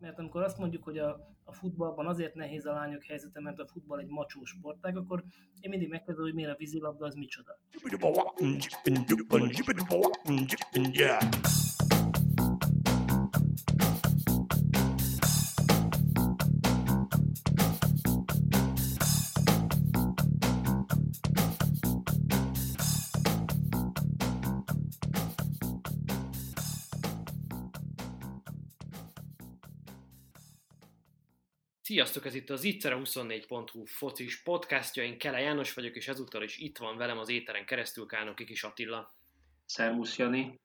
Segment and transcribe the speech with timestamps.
[0.00, 3.66] mert amikor azt mondjuk, hogy a, a futballban azért nehéz a lányok helyzete, mert a
[3.66, 5.24] futball egy macsó sportág, akkor
[5.60, 7.58] én mindig megkérdezem, hogy miért a vízilabda az micsoda.
[32.00, 36.58] Sziasztok, ez itt az Ittszer 24.hu focis podcastja, én Kele János vagyok, és ezúttal is
[36.58, 39.14] itt van velem az éteren keresztül Kálnoki Kis Attila.
[39.64, 40.60] Szervusz Jani.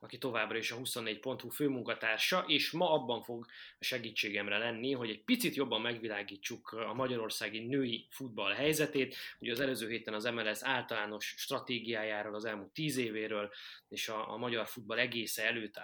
[0.00, 3.46] Aki továbbra is a 24.hu főmunkatársa, és ma abban fog
[3.78, 9.16] a segítségemre lenni, hogy egy picit jobban megvilágítsuk a magyarországi női futball helyzetét.
[9.40, 13.50] Ugye az előző héten az MLS általános stratégiájáról, az elmúlt tíz évéről,
[13.88, 15.78] és a, a magyar futball egésze előtt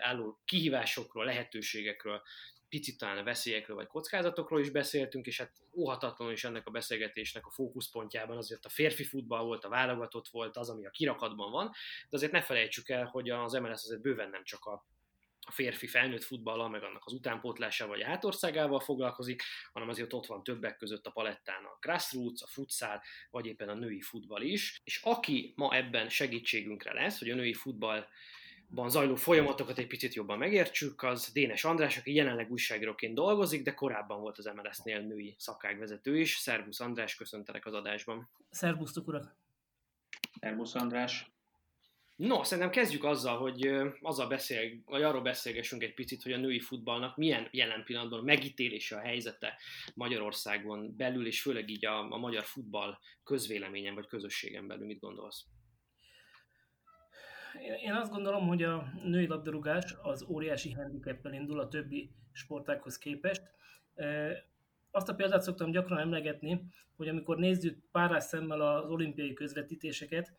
[0.00, 2.22] álló kihívásokról, lehetőségekről
[2.68, 7.46] picit talán a veszélyekről vagy kockázatokról is beszéltünk, és hát óhatatlanul is ennek a beszélgetésnek
[7.46, 11.66] a fókuszpontjában azért a férfi futball volt, a válogatott volt, az, ami a kirakatban van,
[12.10, 14.86] de azért ne felejtsük el, hogy az MLS azért bőven nem csak a
[15.48, 19.42] a férfi felnőtt futballal, meg annak az utánpótlásával vagy átországával foglalkozik,
[19.72, 23.74] hanem azért ott van többek között a palettán a grassroots, a futsal, vagy éppen a
[23.74, 24.80] női futball is.
[24.84, 28.06] És aki ma ebben segítségünkre lesz, hogy a női futball
[28.74, 33.74] ban zajló folyamatokat egy picit jobban megértsük, az Dénes András, aki jelenleg újságíróként dolgozik, de
[33.74, 36.36] korábban volt az MLS-nél női szakágvezető is.
[36.36, 38.28] Szervusz András, köszöntelek az adásban.
[38.50, 39.36] Szervusztok urak!
[40.40, 41.30] Szervusz András!
[42.16, 46.60] No, szerintem kezdjük azzal, hogy azzal beszél, vagy arról beszélgessünk egy picit, hogy a női
[46.60, 49.58] futballnak milyen jelen pillanatban megítélése a helyzete
[49.94, 54.86] Magyarországon belül, és főleg így a, a magyar futball közvéleményen vagy közösségen belül.
[54.86, 55.44] Mit gondolsz?
[57.82, 63.42] Én azt gondolom, hogy a női labdarúgás az óriási handicappel indul a többi sportákhoz képest.
[64.90, 66.64] Azt a példát szoktam gyakran emlegetni,
[66.96, 70.32] hogy amikor nézzük párás szemmel az olimpiai közvetítéseket,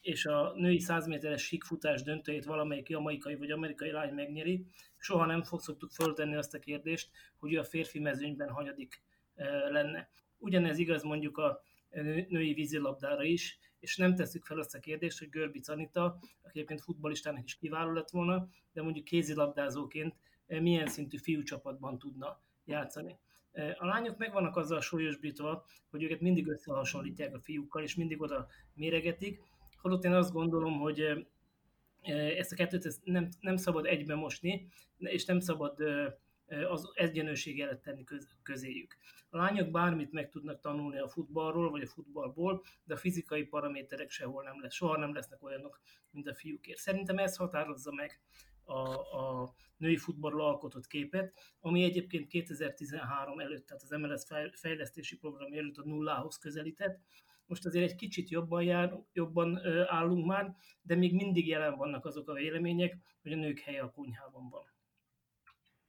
[0.00, 4.66] és a női 100 méteres síkfutás döntőjét valamelyik jamaikai vagy amerikai lány megnyeri,
[4.96, 9.02] soha nem fog szoktuk föltenni azt a kérdést, hogy ő a férfi mezőnyben hanyadik
[9.70, 10.08] lenne.
[10.38, 11.62] Ugyanez igaz mondjuk a
[12.28, 16.04] női vízilabdára is, és nem tesszük fel azt a kérdést, hogy Görbic Anita,
[16.42, 20.14] aki egyébként futbolistának is kiváló lett volna, de mondjuk kézilabdázóként
[20.46, 23.18] eh, milyen szintű fiúcsapatban tudna játszani.
[23.52, 28.20] Eh, a lányok meg vannak azzal súlyosbítva, hogy őket mindig összehasonlítják a fiúkkal, és mindig
[28.20, 29.40] oda méregetik,
[29.76, 35.24] holott én azt gondolom, hogy eh, ezt a kettőt nem, nem szabad egybe mosni, és
[35.24, 35.76] nem szabad
[36.46, 38.04] az egyenlőség előtt tenni
[38.42, 38.96] közéjük.
[39.30, 44.10] A lányok bármit meg tudnak tanulni a futballról, vagy a futballból, de a fizikai paraméterek
[44.10, 45.80] sehol nem lesz, soha nem lesznek olyanok,
[46.10, 46.78] mint a fiúkért.
[46.78, 48.20] Szerintem ez határozza meg
[48.64, 48.80] a,
[49.18, 54.22] a női futballról alkotott képet, ami egyébként 2013 előtt, tehát az MLS
[54.60, 57.00] fejlesztési program előtt a nullához közelített.
[57.46, 62.28] Most azért egy kicsit jobban, jár, jobban állunk már, de még mindig jelen vannak azok
[62.28, 64.71] a vélemények, hogy a nők helye a konyhában van.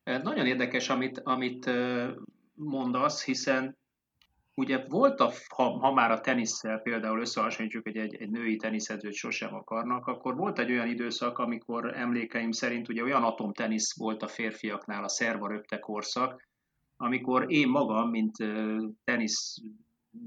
[0.03, 1.69] Nagyon érdekes, amit, amit
[2.53, 3.77] mondasz, hiszen
[4.55, 9.13] ugye volt, a, ha, ha már a tenisszel például összehasonlítjuk, hogy egy, egy női teniszedzőt
[9.13, 14.27] sosem akarnak, akkor volt egy olyan időszak, amikor emlékeim szerint ugye olyan atomtenisz volt a
[14.27, 16.47] férfiaknál, a szerva röpte korszak,
[16.97, 18.35] amikor én magam, mint
[19.03, 19.55] tenisz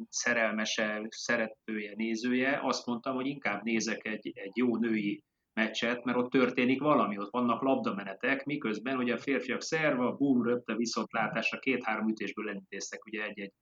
[0.08, 5.22] szerelmese, szeretője, nézője, azt mondtam, hogy inkább nézek egy, egy jó női
[5.56, 10.74] meccset, mert ott történik valami, ott vannak labdamenetek, miközben ugye a férfiak szerva, bum, röpte
[10.74, 13.52] viszontlátásra két-három ütésből lenintéztek ugye egy-egy,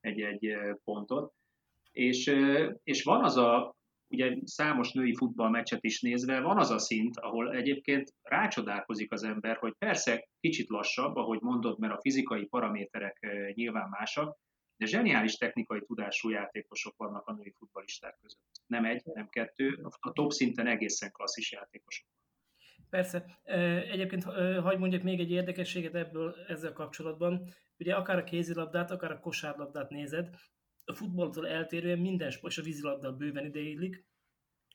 [0.00, 1.32] egy-egy pontot.
[1.92, 2.34] És,
[2.82, 3.76] és van az a,
[4.08, 9.56] ugye számos női futballmeccset is nézve, van az a szint, ahol egyébként rácsodálkozik az ember,
[9.56, 14.38] hogy persze kicsit lassabb, ahogy mondod, mert a fizikai paraméterek nyilván másak,
[14.76, 18.40] de zseniális technikai tudású játékosok vannak a női futballisták között.
[18.66, 22.06] Nem egy, nem kettő, a top szinten egészen klasszis játékosok.
[22.90, 23.40] Persze.
[23.90, 24.24] Egyébként
[24.62, 27.54] hagyd mondjak még egy érdekességet ebből ezzel kapcsolatban.
[27.78, 30.34] Ugye akár a kézilabdát, akár a kosárlabdát nézed,
[30.84, 34.04] a futballtól eltérően minden sport, és a vízilabda bőven ideillik,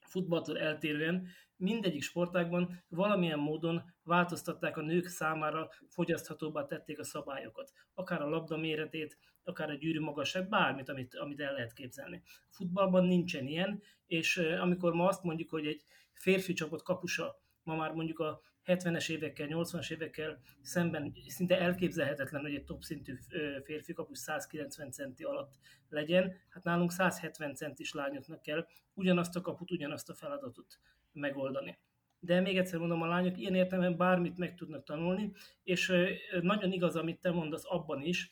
[0.08, 1.28] futballtól eltérően
[1.62, 7.72] mindegyik sportágban valamilyen módon változtatták a nők számára, fogyaszthatóbbá tették a szabályokat.
[7.94, 12.22] Akár a labda méretét, akár a gyűrű magasság, bármit, amit, amit el lehet képzelni.
[12.50, 17.92] Futballban nincsen ilyen, és amikor ma azt mondjuk, hogy egy férfi csapat kapusa ma már
[17.92, 23.16] mondjuk a 70-es évekkel, 80-as évekkel szemben szinte elképzelhetetlen, hogy egy top szintű
[23.64, 25.56] férfi kapus 190 centi alatt
[25.90, 26.34] legyen.
[26.50, 30.80] Hát nálunk 170 centis lányoknak kell ugyanazt a kaput, ugyanazt a feladatot
[31.14, 31.78] megoldani.
[32.24, 35.32] de még egyszer mondom, a lányok ilyen értelemben bármit meg tudnak tanulni,
[35.64, 35.94] és
[36.42, 38.32] nagyon igaz, amit te mondasz abban is,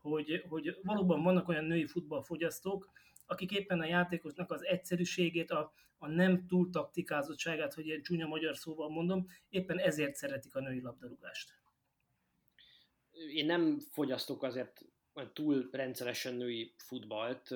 [0.00, 2.90] hogy, hogy valóban vannak olyan női futballfogyasztók,
[3.26, 8.56] akik éppen a játékosnak az egyszerűségét, a, a nem túl taktikázottságát, hogy egy csúnya magyar
[8.56, 11.54] szóval mondom, éppen ezért szeretik a női labdarúgást.
[13.34, 14.84] Én nem fogyasztok azért
[15.32, 17.48] túl rendszeresen női futballt.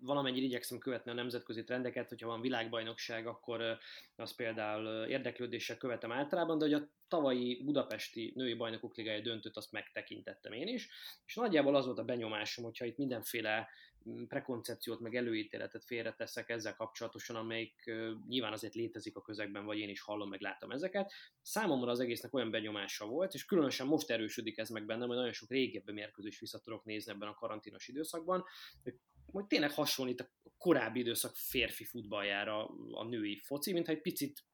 [0.00, 3.78] Valamennyire igyekszem követni a nemzetközi trendeket, hogyha van világbajnokság, akkor
[4.16, 9.72] az például érdeklődéssel követem általában, de hogy a tavalyi budapesti női bajnokok ligája döntőt azt
[9.72, 10.88] megtekintettem én is,
[11.26, 13.68] és nagyjából az volt a benyomásom, hogyha itt mindenféle
[14.08, 17.90] mm, prekoncepciót, meg előítéletet félreteszek ezzel kapcsolatosan, amelyik
[18.28, 21.12] nyilván azért létezik a közegben, vagy én is hallom, meg látom ezeket.
[21.42, 25.32] Számomra az egésznek olyan benyomása volt, és különösen most erősödik ez meg bennem, hogy nagyon
[25.32, 28.44] sok régebbi mérkőzés vissza tudok nézni ebben a karanténos időszakban,
[28.82, 28.94] hogy,
[29.26, 34.44] hogy tényleg hasonlít a korábbi időszak férfi futballjára a női foci, mintha egy picit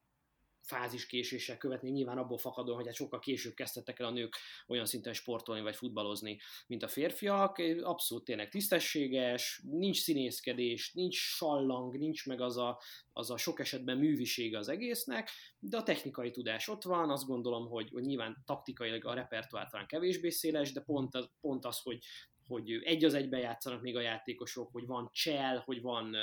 [0.68, 4.36] fáziskéséssel követni, nyilván abból fakadóan, hogy hát sokkal később kezdtek el a nők
[4.66, 7.58] olyan szinten sportolni vagy futballozni, mint a férfiak.
[7.82, 12.80] Abszolút tényleg tisztességes, nincs színészkedés, nincs sallang, nincs meg az a,
[13.12, 17.68] az a sok esetben művisége az egésznek, de a technikai tudás ott van, azt gondolom,
[17.68, 21.98] hogy, hogy nyilván taktikailag a repertoár kevésbé széles, de pont az, pont az hogy,
[22.46, 26.16] hogy egy az egyben játszanak még a játékosok, hogy van csel, hogy van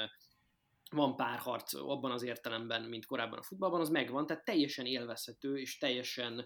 [0.95, 5.77] van párharc abban az értelemben, mint korábban a futballban, az megvan, tehát teljesen élvezhető és
[5.77, 6.45] teljesen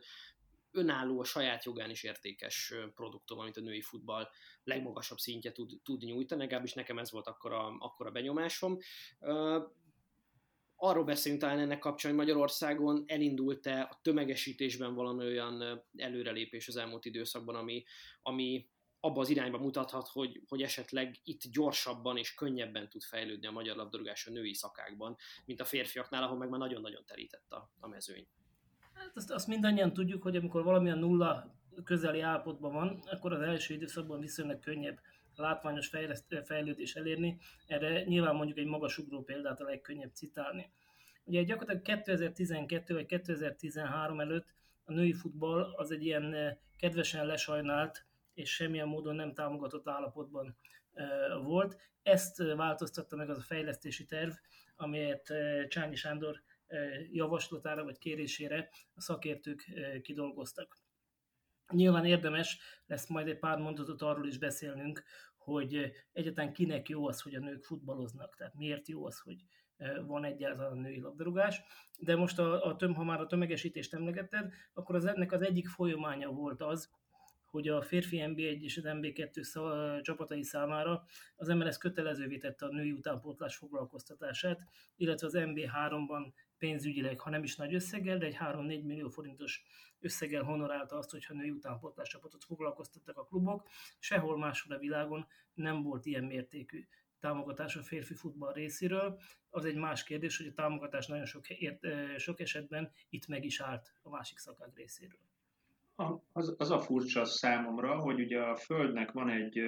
[0.71, 4.29] önálló, a saját jogán is értékes produktum, amit a női futball
[4.63, 8.77] legmagasabb szintje tud, tud nyújtani, legalábbis nekem ez volt akkor a, akkor a benyomásom.
[10.75, 17.05] Arról beszélünk talán ennek kapcsán, hogy Magyarországon elindult-e a tömegesítésben valami olyan előrelépés az elmúlt
[17.05, 17.83] időszakban, ami,
[18.21, 18.69] ami
[18.99, 23.75] abba az irányba mutathat, hogy, hogy esetleg itt gyorsabban és könnyebben tud fejlődni a magyar
[23.75, 28.27] labdarúgás a női szakákban, mint a férfiaknál, ahol meg már nagyon-nagyon terített a, a mezőny.
[28.93, 33.73] Hát azt, azt mindannyian tudjuk, hogy amikor valamilyen nulla közeli állapotban van, akkor az első
[33.73, 34.99] időszakban viszonylag könnyebb
[35.35, 35.91] látványos
[36.43, 37.39] fejlődés elérni.
[37.67, 40.71] Erre nyilván mondjuk egy magasugró példát a legkönnyebb citálni.
[41.23, 44.47] Ugye gyakorlatilag 2012 vagy 2013 előtt
[44.83, 48.07] a női futball az egy ilyen eh, kedvesen lesajnált
[48.39, 50.57] és semmilyen módon nem támogatott állapotban
[51.43, 51.77] volt.
[52.01, 54.31] Ezt változtatta meg az a fejlesztési terv,
[54.75, 55.33] amelyet
[55.67, 56.41] Csányi Sándor
[57.11, 59.71] javaslatára vagy kérésére a szakértők
[60.01, 60.77] kidolgoztak.
[61.73, 65.03] Nyilván érdemes lesz majd egy pár mondatot arról is beszélnünk,
[65.37, 69.43] hogy egyetlen kinek jó az, hogy a nők futballoznak, tehát miért jó az, hogy
[70.05, 71.61] van egyáltalán a női labdarúgás.
[71.99, 75.67] De most a, a töm, ha már a tömegesítést emlegetted, akkor az ennek az egyik
[75.67, 76.91] folyamánya volt az,
[77.49, 81.05] hogy a férfi NB1 és az NB2 csapatai számára
[81.35, 84.59] az MLS kötelezővé tette a női utánpótlás foglalkoztatását,
[84.95, 89.63] illetve az NB3-ban pénzügyileg, ha nem is nagy összeggel, de egy 3-4 millió forintos
[89.99, 93.67] összeggel honorálta azt, hogyha női utánpótlás csapatot foglalkoztattak a klubok.
[93.99, 96.87] Sehol máshol a világon nem volt ilyen mértékű
[97.19, 99.19] támogatás a férfi futball részéről.
[99.49, 101.45] Az egy más kérdés, hogy a támogatás nagyon sok,
[102.17, 105.19] sok esetben itt meg is állt a másik szakák részéről
[106.31, 109.61] az, az a furcsa számomra, hogy ugye a Földnek van egy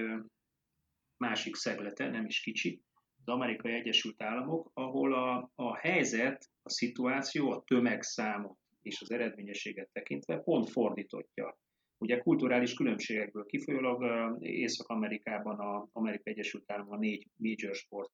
[1.17, 2.81] másik szeglete, nem is kicsi,
[3.25, 9.89] az Amerikai Egyesült Államok, ahol a, a helyzet, a szituáció, a tömegszámot és az eredményességet
[9.91, 11.59] tekintve pont fordítottja.
[11.97, 18.13] Ugye kulturális különbségekből kifolyólag Észak-Amerikában a Amerikai Egyesült Államok a négy major sport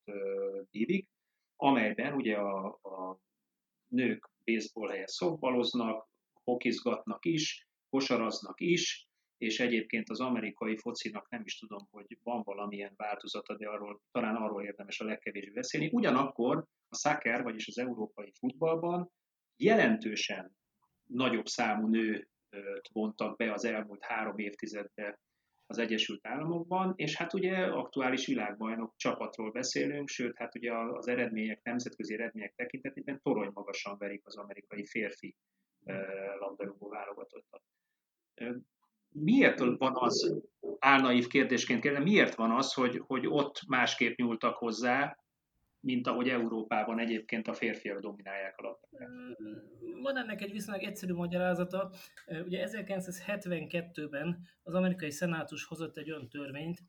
[0.71, 1.09] dívik,
[1.55, 3.19] amelyben ugye a, a
[3.87, 6.07] nők baseball helyett szoftballoznak,
[6.43, 12.93] hokizgatnak is, kosaraznak is, és egyébként az amerikai focinak nem is tudom, hogy van valamilyen
[12.95, 15.89] változata, de arról, talán arról érdemes a legkevésbé beszélni.
[15.91, 19.11] Ugyanakkor a soccer, vagyis az európai futballban
[19.55, 20.55] jelentősen
[21.03, 22.29] nagyobb számú nőt
[22.91, 25.19] vontak be az elmúlt három évtizedben
[25.65, 31.63] az Egyesült Államokban, és hát ugye aktuális világbajnok csapatról beszélünk, sőt, hát ugye az eredmények,
[31.63, 35.35] nemzetközi eredmények tekintetében torony magasan verik az amerikai férfi
[36.39, 37.61] labdarúgó válogatottat.
[39.09, 40.41] Miért van az,
[40.79, 45.17] álnaív kérdésként kérdezem, miért van az, hogy, hogy ott másképp nyúltak hozzá,
[45.79, 49.37] mint ahogy Európában egyébként a férfiak dominálják a labdarúgást?
[50.01, 51.91] Van ennek egy viszonylag egyszerű magyarázata.
[52.45, 56.83] Ugye 1972-ben az amerikai szenátus hozott egy olyan törvényt,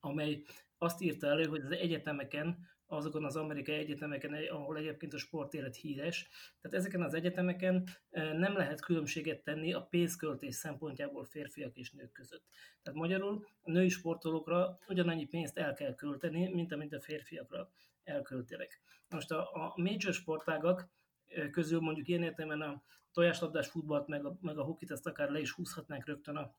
[0.00, 0.42] amely
[0.78, 6.28] azt írta elő, hogy az egyetemeken azokon az amerikai egyetemeken, ahol egyébként a sportélet híres.
[6.60, 12.44] Tehát ezeken az egyetemeken nem lehet különbséget tenni a pénzköltés szempontjából férfiak és nők között.
[12.82, 17.70] Tehát magyarul a női sportolókra ugyanannyi pénzt el kell költeni, mint amint a férfiakra
[18.04, 18.80] elköltenek.
[19.08, 20.88] Most a, a major sportágak
[21.50, 25.40] közül mondjuk ilyen értelemben a tojáslabdás futballt, meg a, meg a hokit, ezt akár le
[25.40, 26.54] is húzhatnánk rögtön a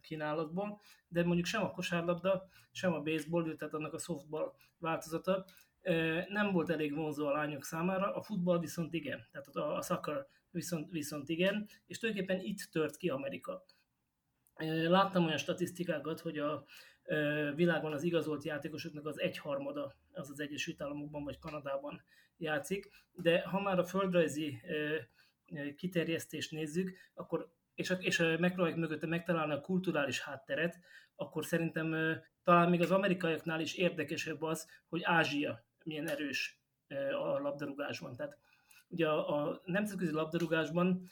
[0.00, 5.44] kínálatból, de mondjuk sem a kosárlabda, sem a baseball, tehát annak a softball változata
[6.28, 10.26] nem volt elég vonzó a lányok számára, a futball viszont igen, tehát a, a soccer
[10.50, 13.64] viszont, viszont igen, és tulajdonképpen itt tört ki Amerika.
[14.88, 16.64] Láttam olyan statisztikákat, hogy a
[17.54, 22.02] világon az igazolt játékosoknak az egyharmada az az Egyesült Államokban vagy Kanadában
[22.36, 24.60] játszik, de ha már a földrajzi
[25.76, 30.78] kiterjesztést nézzük, akkor és, és megpróbáljuk mögötte megtalálni a kulturális hátteret,
[31.14, 31.94] akkor szerintem
[32.42, 36.60] talán még az amerikaiaknál is érdekesebb az, hogy Ázsia milyen erős
[37.22, 38.16] a labdarúgásban.
[38.16, 38.38] Tehát
[38.88, 41.10] ugye a, a nemzetközi labdarúgásban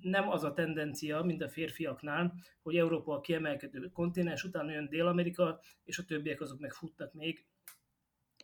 [0.00, 5.60] nem az a tendencia, mint a férfiaknál, hogy Európa a kiemelkedő kontinens, utána jön Dél-Amerika,
[5.84, 7.46] és a többiek azok meg futnak még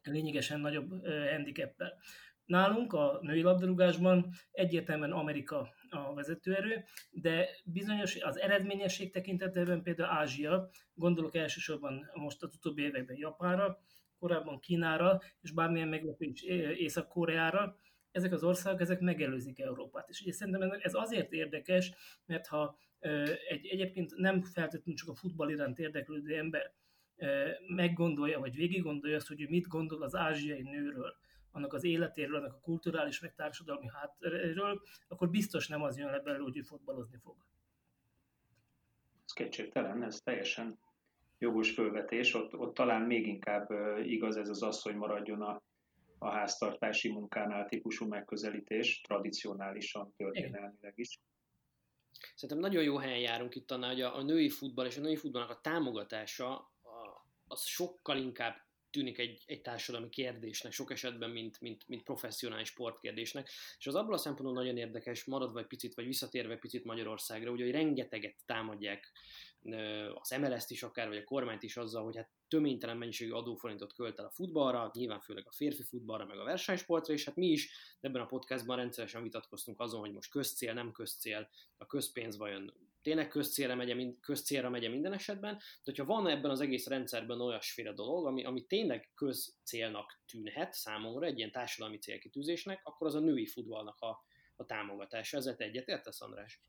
[0.03, 1.99] lényegesen nagyobb handicappel.
[2.45, 10.71] Nálunk a női labdarúgásban egyértelműen Amerika a vezetőerő, de bizonyos az eredményesség tekintetében például Ázsia,
[10.95, 13.79] gondolok elsősorban most a utóbbi években Japánra,
[14.19, 16.43] korábban Kínára, és bármilyen meglepő is
[16.77, 17.77] Észak-Koreára,
[18.11, 20.09] ezek az országok ezek megelőzik Európát.
[20.09, 21.93] És ugye szerintem ez azért érdekes,
[22.27, 22.77] mert ha
[23.49, 26.73] egy egyébként nem feltétlenül csak a futball iránt érdeklődő ember
[27.67, 31.17] meggondolja, vagy végig gondolja azt, hogy mit gondol az ázsiai nőről,
[31.53, 36.21] annak az életéről, annak a kulturális, meg társadalmi háttéről, akkor biztos nem az jön le
[36.21, 37.37] belőle, hogy ő fotbalozni fog.
[39.25, 40.79] Ez kétségtelen, ez teljesen
[41.39, 42.35] jogos fölvetés.
[42.35, 43.71] Ott, ott talán még inkább
[44.05, 45.63] igaz ez az asszony maradjon a,
[46.19, 51.21] a háztartási munkánál típusú megközelítés, tradicionálisan, történelmileg is.
[52.35, 55.17] Szerintem nagyon jó helyen járunk itt annál, hogy a, a női futball és a női
[55.17, 58.55] futballnak a támogatása a, az sokkal inkább
[58.93, 63.51] tűnik egy, egy társadalmi kérdésnek sok esetben, mint, mint, mint professzionális sportkérdésnek.
[63.79, 67.51] És az abból a szempontból nagyon érdekes, maradva egy picit, vagy visszatérve egy picit Magyarországra,
[67.51, 69.13] ugye, hogy rengeteget támadják
[70.15, 74.19] az MLS-t is akár, vagy a kormányt is azzal, hogy hát töménytelen mennyiségű adóforintot költ
[74.19, 77.71] el a futballra, nyilván főleg a férfi futballra, meg a versenysportra, és hát mi is
[78.01, 82.73] ebben a podcastban rendszeresen vitatkoztunk azon, hogy most közcél, nem közcél, a közpénz vajon
[83.03, 87.93] tényleg közcélra megye, közcélra megye minden esetben, de hogyha van ebben az egész rendszerben olyasféle
[87.93, 93.47] dolog, ami, ami tényleg közcélnak tűnhet számomra, egy ilyen társadalmi célkitűzésnek, akkor az a női
[93.47, 94.25] futballnak a,
[94.57, 95.37] a támogatása.
[95.37, 96.61] Ezzel te egyetértesz, András?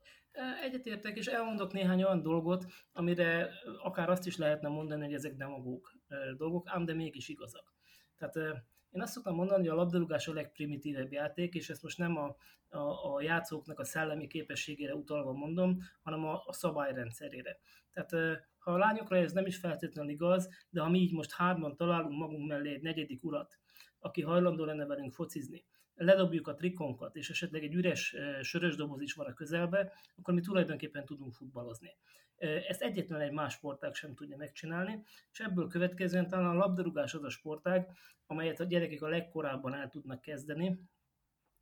[0.62, 3.50] Egyetértek, és elmondok néhány olyan dolgot, amire
[3.82, 5.88] akár azt is lehetne mondani, hogy ezek demagóg
[6.36, 7.74] dolgok, ám de mégis igazak.
[8.16, 8.64] Tehát
[8.94, 12.36] én azt szoktam mondani, hogy a labdarúgás a legprimitívebb játék, és ezt most nem a,
[12.68, 17.58] a, a játszóknak a szellemi képességére utalva mondom, hanem a, a szabályrendszerére.
[17.92, 21.76] Tehát ha a lányokra ez nem is feltétlenül igaz, de ha mi így most hárman
[21.76, 23.58] találunk magunk mellé egy negyedik urat,
[23.98, 29.14] aki hajlandó lenne velünk focizni, ledobjuk a trikonkat, és esetleg egy üres sörös doboz is
[29.14, 31.96] van a közelbe, akkor mi tulajdonképpen tudunk futballozni.
[32.38, 37.24] Ezt egyetlen egy más sportág sem tudja megcsinálni, és ebből következően talán a labdarúgás az
[37.24, 37.88] a sportág,
[38.26, 40.80] amelyet a gyerekek a legkorábban el tudnak kezdeni,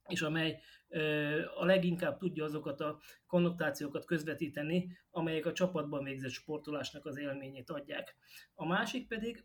[0.09, 0.61] és amely
[1.59, 8.17] a leginkább tudja azokat a konnotációkat közvetíteni, amelyek a csapatban végzett sportolásnak az élményét adják.
[8.55, 9.45] A másik pedig,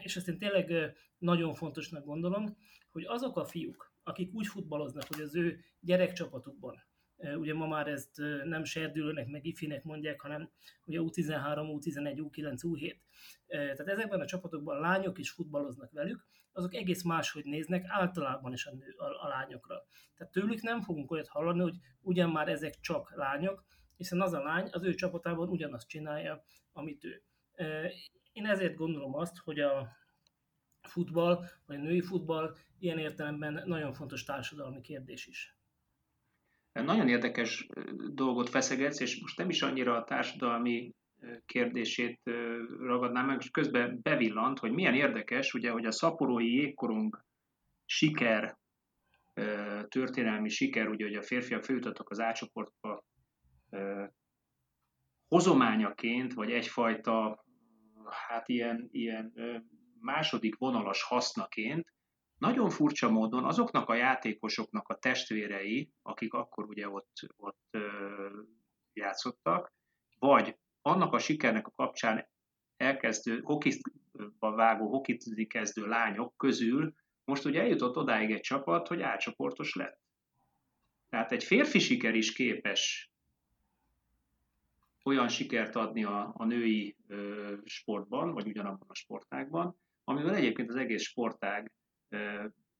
[0.00, 2.56] és ezt én tényleg nagyon fontosnak gondolom,
[2.90, 6.82] hogy azok a fiúk, akik úgy futballoznak, hogy az ő gyerekcsapatukban,
[7.18, 10.50] ugye ma már ezt nem serdülőnek, meg ifinek mondják, hanem
[10.84, 12.96] ugye U13, U11, U9, U7.
[13.46, 18.74] Tehát ezekben a csapatokban lányok is futballoznak velük, azok egész máshogy néznek általában is a,
[18.74, 19.86] nő, a, a lányokra.
[20.16, 23.64] Tehát tőlük nem fogunk olyat hallani, hogy ugyan már ezek csak lányok,
[23.96, 27.22] hiszen az a lány az ő csapatában ugyanazt csinálja, amit ő.
[28.32, 29.88] Én ezért gondolom azt, hogy a
[30.82, 35.57] futball, vagy a női futball ilyen értelemben nagyon fontos társadalmi kérdés is.
[36.84, 37.66] Nagyon érdekes
[38.14, 40.94] dolgot feszegetsz, és most nem is annyira a társadalmi
[41.46, 42.20] kérdését
[42.80, 47.24] ragadnám meg, és közben bevillant, hogy milyen érdekes, ugye, hogy a szaporói jégkorong
[47.84, 48.58] siker,
[49.88, 53.04] történelmi siker, ugye, hogy a férfiak főjutottak az átcsoportba
[55.28, 57.44] hozományaként, vagy egyfajta
[58.10, 59.32] hát ilyen, ilyen
[60.00, 61.92] második vonalas hasznaként,
[62.38, 67.76] nagyon furcsa módon azoknak a játékosoknak a testvérei, akik akkor ugye ott, ott
[68.92, 69.72] játszottak,
[70.18, 72.28] vagy annak a sikernek a kapcsán
[72.76, 73.90] elkezdő, hokizba
[74.40, 80.00] vágó, hokizni kezdő lányok közül most ugye eljutott odáig egy csapat, hogy átcsoportos lett.
[81.08, 83.10] Tehát egy férfi siker is képes
[85.04, 90.76] olyan sikert adni a, a női ö, sportban, vagy ugyanabban a sportágban, amivel egyébként az
[90.76, 91.72] egész sportág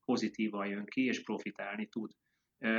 [0.05, 2.11] pozitívan jön ki, és profitálni tud.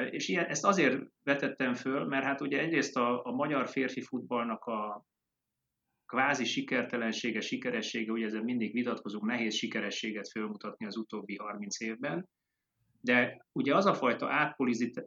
[0.09, 4.63] És ilyen, ezt azért vetettem föl, mert hát ugye egyrészt a, a magyar férfi futballnak
[4.65, 5.05] a
[6.05, 12.29] kvázi sikertelensége, sikeressége, ugye ezzel mindig vitatkozunk, nehéz sikerességet fölmutatni az utóbbi 30 évben,
[13.01, 14.53] de ugye az a fajta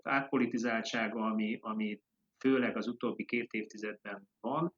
[0.02, 2.00] átpolitizáltsága, ami, ami
[2.38, 4.75] főleg az utóbbi két évtizedben van,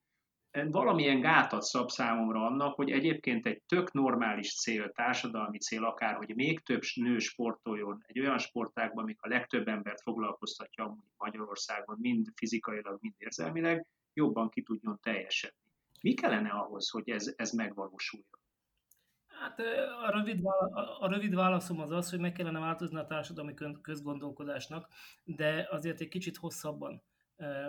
[0.63, 6.35] valamilyen gátat szab számomra annak, hogy egyébként egy tök normális cél, társadalmi cél akár, hogy
[6.35, 12.99] még több nő sportoljon egy olyan sportágban, amik a legtöbb embert foglalkoztatja Magyarországon, mind fizikailag,
[13.01, 15.59] mind érzelmileg, jobban ki tudjon teljesedni.
[16.01, 18.29] Mi kellene ahhoz, hogy ez, ez megvalósuljon?
[19.27, 19.61] Hát
[20.07, 20.41] a rövid,
[20.99, 24.89] a rövid válaszom az az, hogy meg kellene változni a társadalmi közgondolkodásnak,
[25.25, 27.03] de azért egy kicsit hosszabban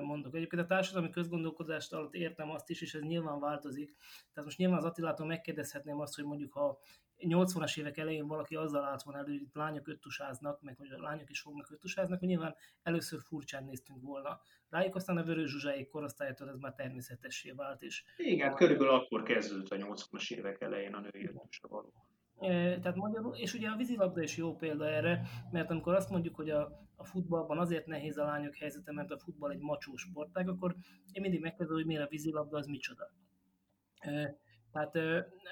[0.01, 0.35] mondok.
[0.35, 3.95] Egyébként a társadalmi közgondolkodást alatt értem azt is, és ez nyilván változik.
[4.33, 6.79] Tehát most nyilván az Attilától megkérdezhetném azt, hogy mondjuk ha
[7.19, 11.01] 80-as évek elején valaki azzal állt volna elő, hogy itt lányok öttusáznak, meg hogy a
[11.01, 14.39] lányok is fognak öttusáznak, hogy nyilván először furcsán néztünk volna.
[14.69, 17.81] Rájuk aztán a Vörös Zsuzsáik korosztálytól ez már természetessé vált.
[17.81, 18.55] És Igen, a...
[18.55, 21.93] körülbelül akkor kezdődött a 80-as évek elején a női öttusra való.
[22.39, 26.49] Tehát magyarul, és ugye a vízilabda is jó példa erre, mert amikor azt mondjuk, hogy
[26.49, 30.75] a, a futballban azért nehéz a lányok helyzete, mert a futball egy macsó sportág, akkor
[31.11, 33.11] én mindig megkérdezem, hogy miért a vízilabda az micsoda.
[34.71, 34.95] Tehát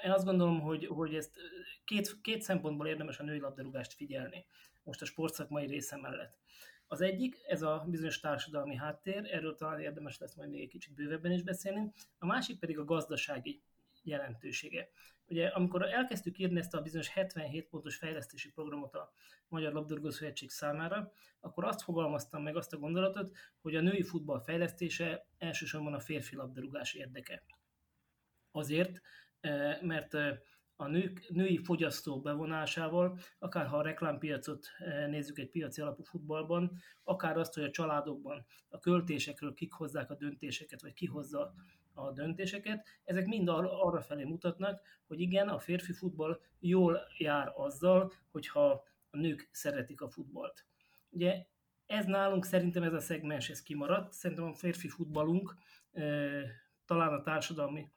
[0.04, 1.36] én azt gondolom, hogy, hogy ezt
[1.84, 4.46] két, két szempontból érdemes a női labdarúgást figyelni,
[4.82, 6.38] most a sportszakmai része mellett.
[6.86, 10.94] Az egyik, ez a bizonyos társadalmi háttér, erről talán érdemes lesz majd még egy kicsit
[10.94, 13.62] bővebben is beszélni, a másik pedig a gazdasági
[14.02, 14.88] jelentősége.
[15.28, 19.12] Ugye amikor elkezdtük írni ezt a bizonyos 77 pontos fejlesztési programot a
[19.48, 24.40] Magyar Labdarúgó Szövetség számára, akkor azt fogalmaztam meg azt a gondolatot, hogy a női futball
[24.40, 27.44] fejlesztése elsősorban a férfi labdarúgás érdeke.
[28.50, 29.00] Azért,
[29.40, 30.38] eh, mert eh,
[30.76, 36.78] a nők, női fogyasztók bevonásával, akár ha a reklámpiacot eh, nézzük egy piaci alapú futballban,
[37.02, 41.54] akár azt, hogy a családokban a költésekről kik hozzák a döntéseket, vagy ki hozza
[41.94, 47.52] a döntéseket, ezek mind ar- arra felé mutatnak, hogy igen, a férfi futball jól jár
[47.56, 50.66] azzal, hogyha a nők szeretik a futballt.
[51.10, 51.46] Ugye
[51.86, 55.54] ez nálunk szerintem ez a szegmens ez kimaradt, szerintem a férfi futballunk
[56.84, 57.90] talán a társadalmi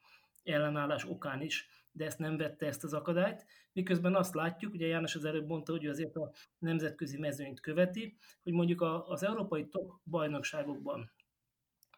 [0.43, 5.15] ellenállás okán is, de ezt nem vette ezt az akadályt, miközben azt látjuk, ugye János
[5.15, 11.11] az előbb mondta, hogy azért a nemzetközi mezőnyt követi, hogy mondjuk az európai top bajnokságokban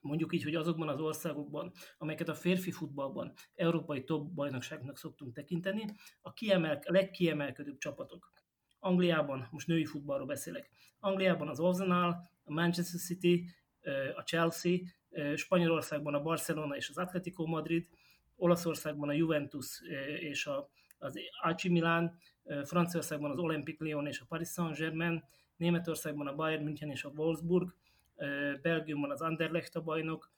[0.02, 5.86] mondjuk így, hogy azokban az országokban, amelyeket a férfi futballban európai top bajnokságnak szoktunk tekinteni,
[6.22, 8.32] a, kiemel, a legkiemelkedőbb csapatok.
[8.80, 13.46] Angliában, most női futballról beszélek, Angliában az Arsenal, a Manchester City,
[14.16, 14.78] a Chelsea,
[15.36, 17.88] Spanyolországban a Barcelona és az Atletico Madrid,
[18.36, 19.82] Olaszországban a Juventus
[20.20, 22.18] és a, az AC Milan,
[22.64, 25.24] Franciaországban az Olympique Lyon és a Paris Saint-Germain,
[25.56, 27.74] Németországban a Bayern München és a Wolfsburg,
[28.62, 30.32] Belgiumban az Anderlecht a bajnok,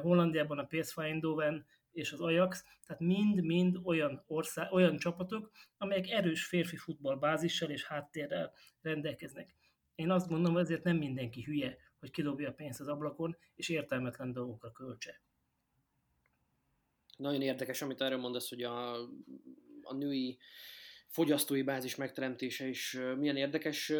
[0.00, 6.44] Hollandiában a PSV Eindhoven és az Ajax, tehát mind-mind olyan, ország, olyan csapatok, amelyek erős
[6.44, 8.52] férfi futballbázissal és háttérrel
[8.82, 9.54] rendelkeznek.
[9.94, 13.68] Én azt mondom, hogy ezért nem mindenki hülye, hogy kidobja a pénzt az ablakon, és
[13.68, 15.20] értelmetlen dolgokra költse.
[17.16, 19.02] Nagyon érdekes, amit erről mondasz, hogy a,
[19.82, 20.38] a női
[21.06, 23.92] fogyasztói bázis megteremtése is milyen érdekes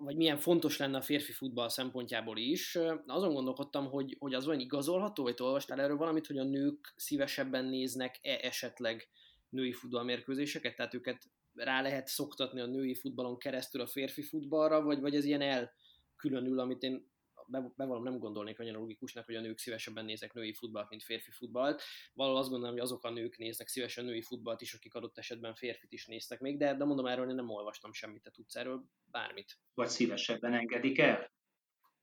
[0.00, 2.78] vagy milyen fontos lenne a férfi futball szempontjából is.
[3.06, 7.64] Azon gondolkodtam, hogy, hogy az olyan igazolható, vagy olvastál erről valamit, hogy a nők szívesebben
[7.64, 9.08] néznek-e esetleg
[9.48, 11.22] női futballmérkőzéseket, tehát őket
[11.54, 16.58] rá lehet szoktatni a női futballon keresztül a férfi futballra, vagy, vagy ez ilyen elkülönül,
[16.60, 17.10] amit én
[17.50, 21.82] bevallom nem gondolnék annyira logikusnak, hogy a nők szívesebben néznek női futballt, mint férfi futballt.
[22.14, 25.54] Valahol azt gondolom, hogy azok a nők néznek szívesen női futballt is, akik adott esetben
[25.54, 28.84] férfit is néztek még, de, de mondom erről, én nem olvastam semmit, te tudsz erről
[29.04, 29.58] bármit.
[29.74, 31.30] Vagy szívesebben engedik el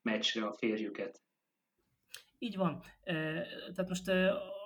[0.01, 1.21] meccsre a férjüket.
[2.39, 2.83] Így van.
[3.03, 4.07] Tehát most,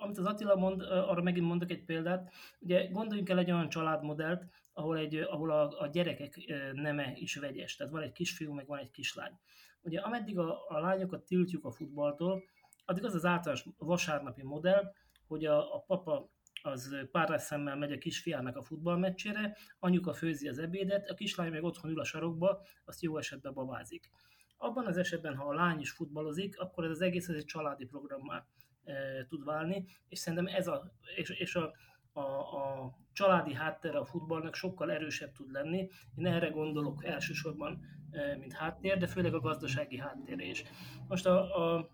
[0.00, 2.32] amit az Attila mond, arra megint mondok egy példát.
[2.58, 6.38] Ugye gondoljunk el egy olyan családmodellt, ahol, egy, ahol a, a gyerekek
[6.72, 7.76] neme is vegyes.
[7.76, 9.40] Tehát van egy kisfiú, meg van egy kislány.
[9.82, 12.42] Ugye ameddig a, a lányokat tiltjuk a futballtól,
[12.84, 14.92] addig az az általános vasárnapi modell,
[15.26, 16.30] hogy a, a papa
[16.62, 21.64] az párás szemmel megy a kisfiának a futballmeccsére, anyuka főzi az ebédet, a kislány meg
[21.64, 24.10] otthon ül a sarokba, azt jó esetben babázik.
[24.56, 27.84] Abban az esetben, ha a lány is futballozik, akkor ez az egész ez egy családi
[27.84, 28.46] programmá
[28.84, 31.72] e, tud válni, és szerintem ez a, és, és a,
[32.12, 35.88] a, a családi háttere a futballnak sokkal erősebb tud lenni.
[36.16, 40.64] Én erre gondolok elsősorban, e, mint háttér, de főleg a gazdasági háttér is.
[41.08, 41.90] Most a, a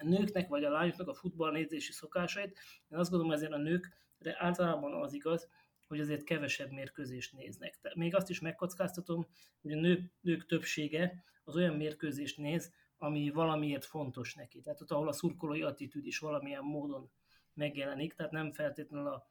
[0.00, 2.58] nőknek vagy a lányoknak a futball nézési szokásait,
[2.88, 5.48] én azt gondolom ezért a nőkre általában az igaz,
[5.88, 7.78] hogy azért kevesebb mérkőzést néznek.
[7.82, 9.26] De még azt is megkockáztatom,
[9.62, 14.60] hogy a nők, nők többsége az olyan mérkőzést néz, ami valamiért fontos neki.
[14.60, 17.10] Tehát ott, ahol a szurkolói attitűd is valamilyen módon
[17.54, 19.30] megjelenik, tehát nem feltétlenül a,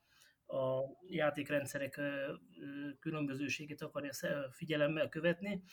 [0.57, 2.01] a játékrendszerek
[2.99, 4.11] különbözőségét akarja
[4.51, 5.63] figyelemmel követni,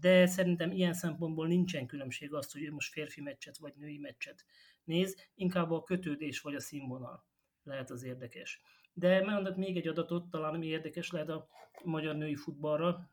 [0.00, 4.44] de szerintem ilyen szempontból nincsen különbség azt, hogy most férfi meccset vagy női meccset
[4.84, 7.26] néz, inkább a kötődés vagy a színvonal
[7.62, 8.60] lehet az érdekes.
[8.92, 11.48] De mondok még egy adatot, talán ami érdekes lehet a
[11.84, 13.10] magyar női futballra,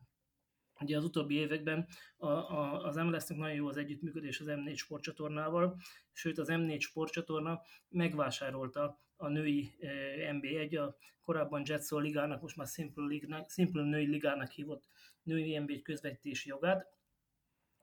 [0.80, 1.86] Ugye az utóbbi években
[2.16, 5.76] a, a, az mls nagyon jó az együttműködés az M4 sportcsatornával,
[6.12, 9.88] sőt az M4 sportcsatorna megvásárolta a női e,
[10.32, 14.84] NB1, a korábban Jetson ligának, most már Simple, League, Simple női ligának hívott
[15.22, 16.86] női NB1 közvetítési jogát,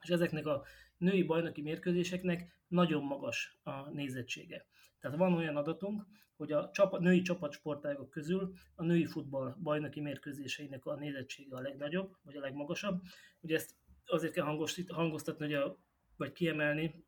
[0.02, 0.64] és ezeknek a
[0.96, 4.66] női bajnoki mérkőzéseknek nagyon magas a nézettsége.
[5.04, 10.86] Tehát van olyan adatunk, hogy a csapat, női csapatsportágok közül a női futball bajnoki mérkőzéseinek
[10.86, 13.02] a nézettsége a legnagyobb, vagy a legmagasabb.
[13.40, 13.74] Ugye ezt
[14.06, 14.44] azért kell
[14.88, 15.78] hangoztatni, hogy a,
[16.16, 17.04] vagy kiemelni,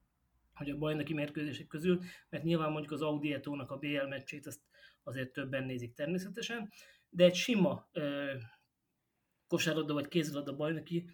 [0.55, 4.61] hogy a bajnoki mérkőzések közül, mert nyilván mondjuk az Audi Etónak a BL meccsét azt
[5.03, 6.71] azért többen nézik természetesen,
[7.09, 8.33] de egy sima ö,
[9.47, 11.11] kosárlabda vagy kézilabda bajnoki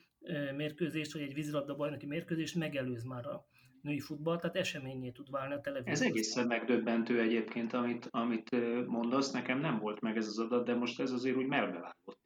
[0.57, 3.51] mérkőzést, vagy egy vízilabda bajnoki mérkőzést megelőz már a
[3.83, 5.93] női futball, tehát eseményé tud válni a televízió.
[5.93, 8.51] Ez egészen megdöbbentő egyébként, amit, amit
[8.87, 12.21] mondasz, nekem nem volt meg ez az adat, de most ez azért úgy melbevágott.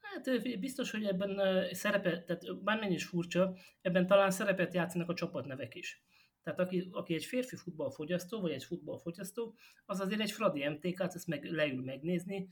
[0.00, 5.74] Hát biztos, hogy ebben szerepet, tehát bármennyi is furcsa, ebben talán szerepet játszanak a csapatnevek
[5.74, 6.04] is.
[6.42, 9.54] Tehát aki, aki egy férfi futballfogyasztó, vagy egy futballfogyasztó,
[9.84, 12.48] az azért egy Fradi MTK-t, ezt meg, leül megnézni,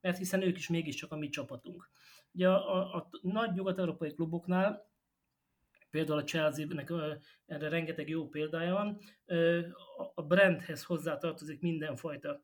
[0.00, 1.90] mert hiszen ők is mégiscsak a mi csapatunk.
[2.32, 4.90] Ugye a, a, a nagy nyugat-európai kluboknál
[5.90, 6.92] Például a Chelsea-nek
[7.46, 8.98] erre rengeteg jó példája van.
[10.14, 12.40] A brandhez hozzátartozik mindenfajta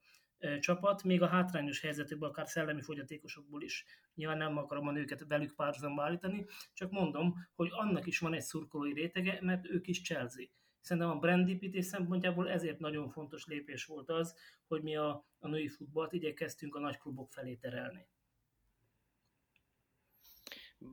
[0.61, 3.85] csapat, még a hátrányos helyzetekben, akár szellemi fogyatékosokból is.
[4.15, 8.43] Nyilván nem akarom a nőket velük párhuzamba állítani, csak mondom, hogy annak is van egy
[8.43, 10.47] szurkolói rétege, mert ők is Chelsea.
[10.81, 14.35] Szerintem a brandépítés szempontjából ezért nagyon fontos lépés volt az,
[14.67, 18.07] hogy mi a, a női futballt igyekeztünk a nagy klubok felé terelni.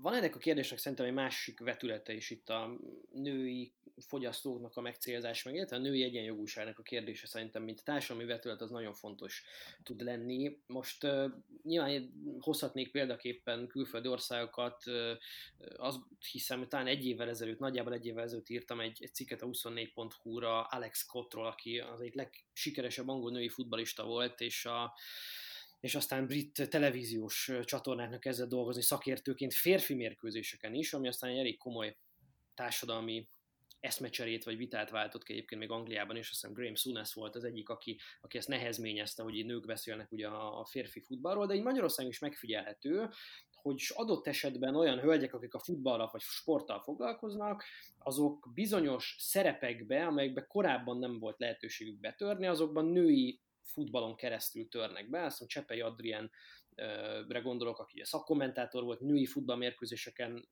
[0.01, 2.79] Van ennek a kérdésnek szerintem egy másik vetülete is itt a
[3.11, 3.73] női
[4.07, 8.69] fogyasztóknak a megcélzás, meg illetve a női egyenjogúságnak a kérdése szerintem, mint társadalmi vetület, az
[8.69, 9.43] nagyon fontos
[9.83, 10.57] tud lenni.
[10.67, 11.25] Most uh,
[11.63, 15.11] nyilván hozhatnék példaképpen külföldi országokat, uh,
[15.77, 15.99] azt
[16.31, 20.61] hiszem, talán egy évvel ezelőtt, nagyjából egy évvel ezelőtt írtam egy, egy cikket a 24.hu-ra
[20.61, 24.93] Alex Scottról, aki az egyik legsikeresebb angol női futbalista volt, és a
[25.79, 31.57] és aztán brit televíziós csatornáknak kezdett dolgozni szakértőként férfi mérkőzéseken is, ami aztán egy elég
[31.57, 31.97] komoly
[32.53, 33.27] társadalmi
[33.79, 37.43] eszmecserét vagy vitát váltott ki egyébként még Angliában, és azt hiszem Graham Souness volt az
[37.43, 42.11] egyik, aki, aki ezt nehezményezte, hogy nők beszélnek ugye a, férfi futballról, de így Magyarországon
[42.11, 43.09] is megfigyelhető,
[43.51, 47.63] hogy adott esetben olyan hölgyek, akik a futballra vagy sporttal foglalkoznak,
[47.97, 55.23] azok bizonyos szerepekbe, amelyekbe korábban nem volt lehetőségük betörni, azokban női futballon keresztül törnek be.
[55.23, 60.47] Azt mondom, Csepei Adrienre gondolok, aki a szakkommentátor volt, női futballmérkőzéseken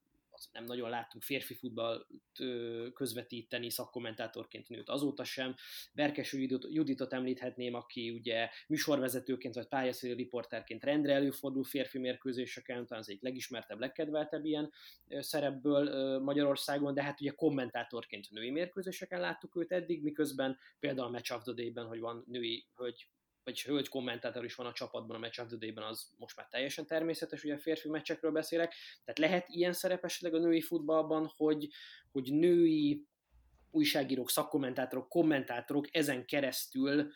[0.51, 2.07] nem nagyon láttunk férfi futball
[2.93, 5.55] közvetíteni szakkommentátorként nőt azóta sem.
[5.93, 6.33] Berkes
[6.69, 13.23] Juditot említhetném, aki ugye műsorvezetőként vagy pályaszéli riporterként rendre előfordul férfi mérkőzéseken, talán az egyik
[13.23, 14.71] legismertebb, legkedveltebb ilyen
[15.07, 21.33] szerepből Magyarországon, de hát ugye kommentátorként női mérkőzéseken láttuk őt eddig, miközben például a Match
[21.33, 23.07] of the Day-ben, hogy van női hölgy
[23.47, 27.43] vagyis hölgy kommentátor is van a csapatban a Match of az most már teljesen természetes,
[27.43, 28.73] ugye férfi meccsekről beszélek.
[29.03, 31.67] Tehát lehet ilyen szerep a női futballban, hogy,
[32.11, 33.05] hogy női
[33.71, 37.11] újságírók, szakkommentátorok, kommentátorok ezen keresztül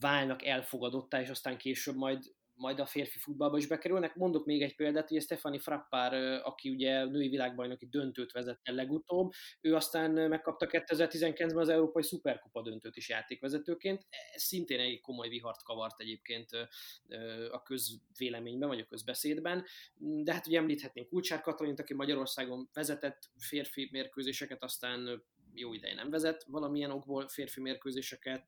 [0.00, 4.14] válnak elfogadottá, és aztán később majd majd a férfi futballba is bekerülnek.
[4.14, 9.74] Mondok még egy példát, hogy Stefani Frappár, aki ugye női világbajnoki döntőt vezette legutóbb, ő
[9.74, 14.06] aztán megkapta 2019-ben az Európai Szuperkupa döntőt is játékvezetőként.
[14.34, 16.50] Ez szintén egy komoly vihart kavart egyébként
[17.50, 19.64] a közvéleményben, vagy a közbeszédben.
[19.96, 26.10] De hát ugye említhetnénk Kulcsár Katalint, aki Magyarországon vezetett férfi mérkőzéseket, aztán jó ideje nem
[26.10, 28.46] vezet valamilyen okból férfi mérkőzéseket,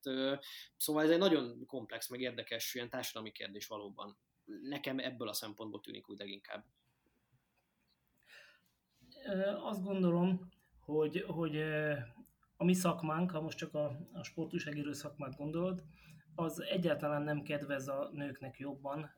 [0.76, 4.18] szóval ez egy nagyon komplex, meg érdekes ilyen társadalmi kérdés valóban.
[4.62, 6.64] Nekem ebből a szempontból tűnik úgy leginkább.
[9.62, 11.56] Azt gondolom, hogy, hogy
[12.56, 15.84] a mi szakmánk, ha most csak a, a sportúságíró szakmát gondolod,
[16.34, 19.10] az egyáltalán nem kedvez a nőknek jobban,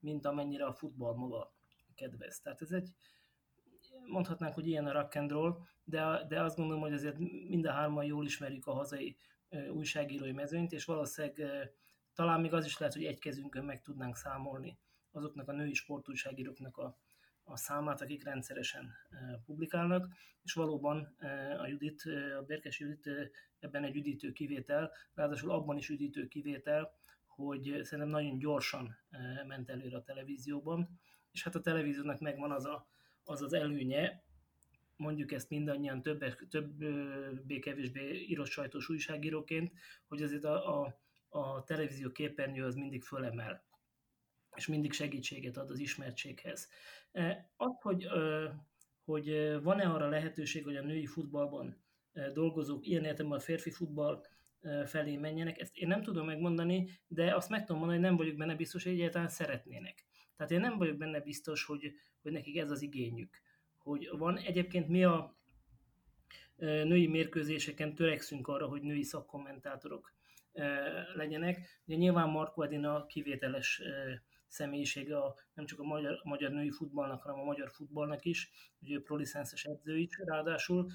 [0.00, 1.54] mint amennyire a futball maga
[1.94, 2.40] kedvez.
[2.40, 2.88] Tehát ez egy,
[4.06, 7.18] mondhatnánk, hogy ilyen a rock and roll, de, de azt gondolom, hogy azért
[7.48, 9.16] mind a hárman jól ismerjük a hazai
[9.72, 11.42] újságírói mezőnyt, és valószínűleg
[12.14, 14.78] talán még az is lehet, hogy egy kezünkön meg tudnánk számolni
[15.10, 16.98] azoknak a női sportújságíróknak a,
[17.44, 18.92] a számát, akik rendszeresen
[19.44, 20.08] publikálnak,
[20.42, 21.16] és valóban
[21.58, 22.02] a Judit,
[22.38, 23.10] a Berkes Judit
[23.58, 26.94] ebben egy üdítő kivétel, ráadásul abban is üdítő kivétel,
[27.26, 28.96] hogy szerintem nagyon gyorsan
[29.46, 32.86] ment előre a televízióban, és hát a televíziónak megvan az a,
[33.24, 34.24] az, az előnye,
[34.96, 39.72] mondjuk ezt mindannyian többek, többé-kevésbé írott sajtós újságíróként,
[40.08, 43.64] hogy azért a, a, a televízió képernyő az mindig fölemel,
[44.56, 46.68] és mindig segítséget ad az ismertséghez.
[47.56, 48.06] Az, hogy,
[49.04, 51.84] hogy van-e arra lehetőség, hogy a női futballban
[52.32, 54.22] dolgozók, ilyen értelemben a férfi futball
[54.86, 58.36] felé menjenek, ezt én nem tudom megmondani, de azt meg tudom mondani, hogy nem vagyok
[58.36, 60.04] benne biztos, hogy egyáltalán szeretnének.
[60.36, 63.40] Tehát én nem vagyok benne biztos, hogy, hogy nekik ez az igényük.
[63.86, 65.36] Hogy van egyébként mi a
[66.56, 70.12] női mérkőzéseken törekszünk arra, hogy női szakkommentátorok
[71.14, 71.80] legyenek.
[71.84, 73.82] Ugye nyilván Marko Edina kivételes
[74.46, 79.00] személyisége a, nem csak a magyar, magyar női futballnak, hanem a magyar futballnak is, ugye
[79.00, 80.90] prolicenszes edző is ráadásul,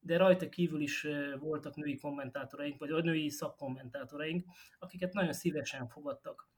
[0.00, 1.06] de rajta kívül is
[1.38, 4.46] voltak női kommentátoraink, vagy a női szakkommentátoraink,
[4.78, 6.48] akiket nagyon szívesen fogadtak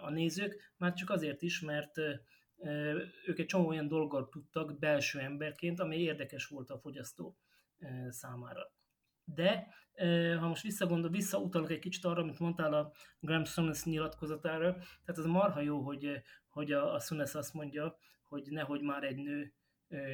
[0.00, 2.00] a nézők, már csak azért is, mert
[3.26, 7.36] ők egy csomó olyan dolgot tudtak belső emberként, ami érdekes volt a fogyasztó
[8.08, 8.72] számára.
[9.24, 9.66] De
[10.38, 15.24] ha most visszagondol, visszautalok egy kicsit arra, amit mondtál a Graham Souness nyilatkozatára, tehát az
[15.24, 17.96] marha jó, hogy, hogy a, a Souness azt mondja,
[18.28, 19.54] hogy nehogy már egy nő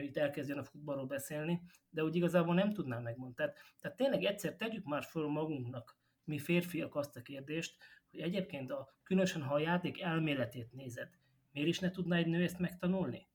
[0.03, 3.35] itt elkezdjen a futballról beszélni, de úgy igazából nem tudnám megmondani.
[3.35, 7.77] Tehát, tehát tényleg egyszer tegyük már föl magunknak, mi férfiak azt a kérdést,
[8.11, 11.19] hogy egyébként a, különösen ha a játék elméletét nézed,
[11.53, 13.29] miért is ne tudná egy nő ezt megtanulni?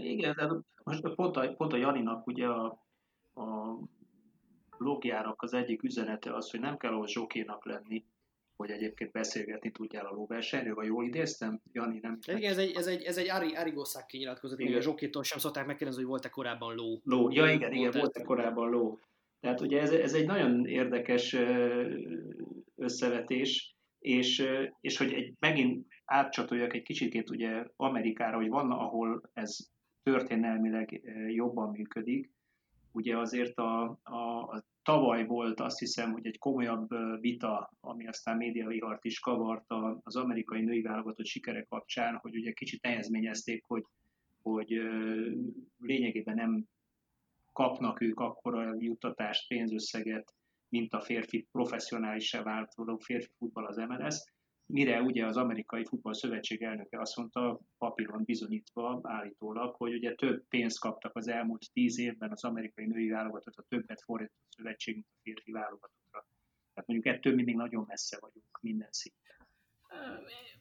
[0.00, 0.48] Igen, de
[0.84, 2.64] most pont a, pont a Janinak ugye a,
[3.34, 3.78] a
[4.78, 8.04] blogjának az egyik üzenete az, hogy nem kell ahhoz zsokénak lenni,
[8.56, 11.60] hogy egyébként beszélgetni tudjál a lóversenyről, vagy jól idéztem?
[11.72, 12.18] Jani, nem?
[12.26, 15.38] Igen, ez egy, ez egy, ez egy Ari, Ari Gosszák nyilatkozat, hogy a zsokétól sem
[15.38, 17.00] szokták megkérdezni, hogy volt-e korábban ló.
[17.04, 18.98] Ló, ja igen, igen, volt-e korábban ló.
[19.40, 21.36] Tehát ugye ez, ez egy nagyon érdekes
[22.76, 23.71] összevetés,
[24.02, 24.46] és,
[24.80, 29.56] és hogy egy, megint átcsatoljak egy kicsit ugye Amerikára, hogy van, ahol ez
[30.02, 32.30] történelmileg jobban működik,
[32.92, 36.88] ugye azért a, a, a tavaly volt azt hiszem, hogy egy komolyabb
[37.20, 39.64] vita, ami aztán médiavihart is kavart
[40.02, 43.84] az amerikai női válogatott sikere kapcsán, hogy ugye kicsit nehezményezték, hogy,
[44.42, 44.80] hogy
[45.78, 46.64] lényegében nem
[47.52, 50.34] kapnak ők akkora juttatást, pénzösszeget,
[50.72, 54.16] mint a férfi professzionálisá vált férfi futball az MLS,
[54.66, 60.44] mire ugye az amerikai futball szövetség elnöke azt mondta, papíron bizonyítva állítólag, hogy ugye több
[60.48, 65.06] pénzt kaptak az elmúlt tíz évben az amerikai női válogatottra, többet fordított a szövetség, mint
[65.10, 66.26] a férfi válogatottra.
[66.74, 69.20] Tehát mondjuk ettől mi még nagyon messze vagyunk minden szinten.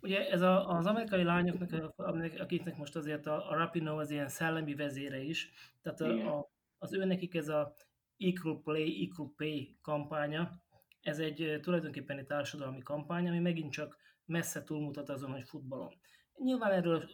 [0.02, 1.94] Ugye ez a, az amerikai lányoknak,
[2.40, 6.94] akiknek most azért a, a Rapino az ilyen szellemi vezére is, tehát a, a, az
[6.94, 7.74] ő nekik ez a
[8.22, 10.62] Equal Play, Equal Pay kampánya,
[11.02, 15.94] ez egy tulajdonképpen egy társadalmi kampány, ami megint csak messze túlmutat azon, hogy futballon.
[16.38, 17.10] Nyilván erről,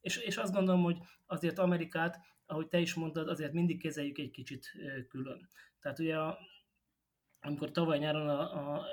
[0.00, 4.30] és, és azt gondolom, hogy azért Amerikát, ahogy te is mondtad, azért mindig kezeljük egy
[4.30, 4.72] kicsit
[5.08, 5.48] külön.
[5.80, 6.38] Tehát ugye, a,
[7.40, 8.86] amikor tavaly nyáron a, a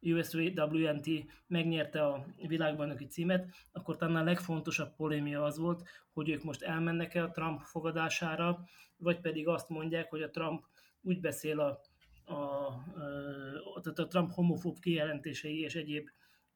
[0.00, 1.08] USWNT
[1.46, 7.22] megnyerte a világbajnoki címet, akkor talán a legfontosabb polémia az volt, hogy ők most elmennek-e
[7.22, 8.64] a Trump fogadására,
[8.96, 10.64] vagy pedig azt mondják, hogy a Trump
[11.08, 11.80] úgy beszél a,
[12.24, 16.08] a, a, a Trump homofób kijelentései és egyéb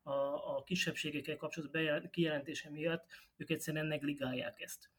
[0.03, 0.12] a,
[0.57, 4.91] a kisebbségekkel kapcsolatos kijelentése miatt ők egyszerűen negligálják ezt.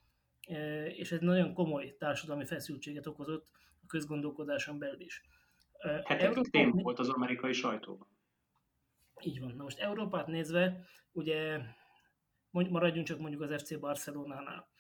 [0.87, 3.49] És ez nagyon komoly társadalmi feszültséget okozott
[3.81, 5.21] a közgondolkodáson belül is.
[6.03, 8.07] Hetekig téma volt az amerikai sajtóban.
[9.21, 9.55] Így van.
[9.55, 11.59] Na most Európát nézve, ugye
[12.51, 14.72] maradjunk csak mondjuk az FC Barcelonánál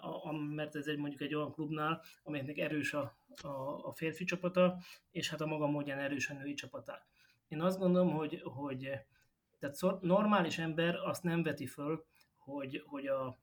[0.00, 3.48] a, mert ez egy mondjuk egy olyan klubnál, amelynek erős a, a,
[3.86, 4.78] a férfi csapata,
[5.10, 7.06] és hát a maga módján erős a női csapata.
[7.48, 8.90] Én azt gondolom, hogy, hogy
[9.58, 12.04] tehát normális ember azt nem veti föl,
[12.36, 13.38] hogy, hogy a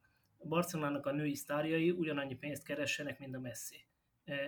[0.47, 3.85] Barcelonának a női sztárjai ugyanannyi pénzt keressenek, mint a Messi.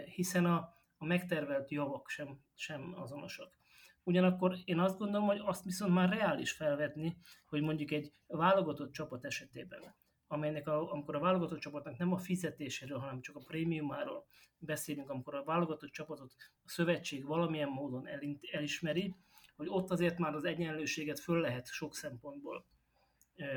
[0.06, 3.58] Hiszen a, a megtervelt javak sem, sem azonosak.
[4.04, 9.26] Ugyanakkor én azt gondolom, hogy azt viszont már reális felvetni, hogy mondjuk egy válogatott csapat
[9.26, 9.96] esetében
[10.36, 14.26] amelynek a, amikor a válogatott csapatnak nem a fizetéséről, hanem csak a prémiumáról
[14.58, 18.08] beszélünk, amikor a válogatott csapatot a szövetség valamilyen módon
[18.52, 19.16] elismeri,
[19.56, 22.66] hogy ott azért már az egyenlőséget föl lehet sok szempontból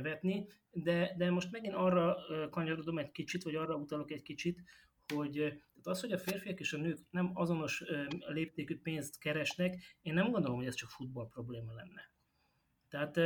[0.02, 2.16] vetni, de, de most megint arra
[2.50, 4.62] kanyarodom egy kicsit, vagy arra utalok egy kicsit,
[5.14, 7.84] hogy tehát az, hogy a férfiak és a nők nem azonos
[8.18, 12.10] léptékű pénzt keresnek, én nem gondolom, hogy ez csak futball probléma lenne.
[12.88, 13.16] Tehát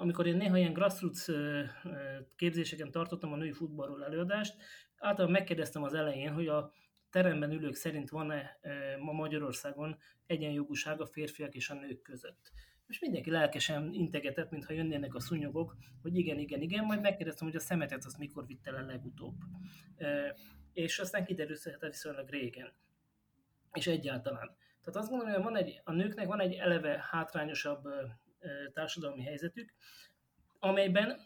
[0.00, 1.26] amikor én néha ilyen grassroots
[2.36, 4.56] képzéseken tartottam a női futballról előadást,
[4.96, 6.72] általában megkérdeztem az elején, hogy a
[7.10, 8.58] teremben ülők szerint van-e
[8.98, 12.52] ma Magyarországon egyenjogúság a férfiak és a nők között.
[12.86, 17.56] És mindenki lelkesen integetett, mintha jönnének a szúnyogok, hogy igen, igen, igen, majd megkérdeztem, hogy
[17.56, 19.36] a szemetet azt mikor vitte el legutóbb.
[20.72, 22.72] És aztán kiderült, hogy hát viszonylag régen.
[23.72, 24.56] És egyáltalán.
[24.80, 27.88] Tehát azt gondolom, hogy van egy, a nőknek van egy eleve hátrányosabb
[28.72, 29.74] társadalmi helyzetük,
[30.58, 31.20] amelyben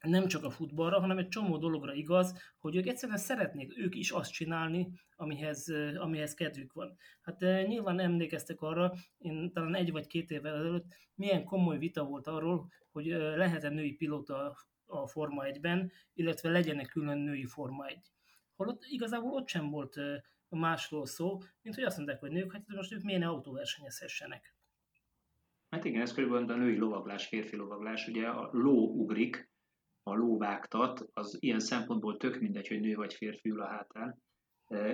[0.00, 4.10] nem csak a futballra, hanem egy csomó dologra igaz, hogy ők egyszerűen szeretnék ők is
[4.10, 6.96] azt csinálni, amihez, amihez kedvük van.
[7.22, 12.26] Hát nyilván emlékeztek arra, én talán egy vagy két évvel ezelőtt milyen komoly vita volt
[12.26, 18.12] arról, hogy lehet-e női pilóta a Forma 1-ben, illetve legyen-e külön női Forma 1.
[18.56, 19.96] Holott igazából ott sem volt
[20.48, 24.55] másról szó, mint hogy azt mondták, hogy nők, hát most ők miért ne autóversenyezhessenek.
[25.68, 28.08] Hát igen, ez körülbelül a női lovaglás, férfi lovaglás.
[28.08, 29.50] Ugye a ló ugrik,
[30.02, 34.22] a ló vágtat, az ilyen szempontból tök mindegy, hogy nő vagy férfi ül a hátán.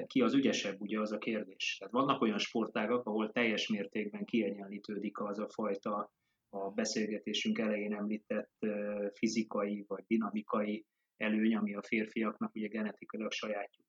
[0.06, 1.76] Ki az ügyesebb, ugye az a kérdés.
[1.78, 6.12] Tehát vannak olyan sportágak, ahol teljes mértékben kiegyenlítődik az a fajta
[6.48, 8.66] a beszélgetésünk elején említett
[9.12, 10.84] fizikai vagy dinamikai
[11.16, 13.86] előny, ami a férfiaknak ugye genetikailag sajátjuk.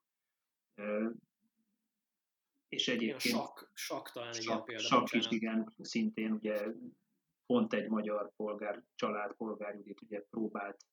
[2.74, 3.36] És egyébként...
[3.36, 4.84] Sak, sak talán sak, példa.
[4.84, 6.66] Sak is, igen, szintén ugye
[7.46, 10.86] pont egy magyar polgár, család polgár Judit ugye próbált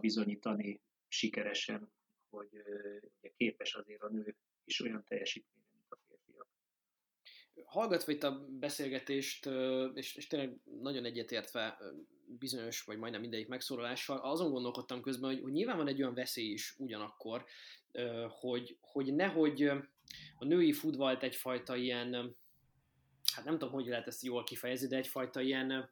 [0.00, 1.92] bizonyítani sikeresen,
[2.28, 2.48] hogy
[3.20, 6.48] ugye képes azért a nő is olyan teljesítményre, mint a férfiak.
[7.64, 9.48] Hallgatva itt a beszélgetést,
[9.94, 11.78] és, és tényleg nagyon egyetértve
[12.38, 16.50] bizonyos, vagy majdnem mindegyik megszólalással, azon gondolkodtam közben, hogy, hogy nyilván van egy olyan veszély
[16.50, 17.44] is ugyanakkor,
[18.28, 19.72] hogy, hogy nehogy
[20.38, 22.36] a női futballt egyfajta ilyen,
[23.34, 25.90] hát nem tudom, hogy lehet ezt jól kifejezni, de egyfajta ilyen